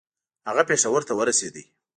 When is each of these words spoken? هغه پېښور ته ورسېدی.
هغه 0.47 0.63
پېښور 0.69 1.01
ته 1.07 1.13
ورسېدی. 1.15 1.63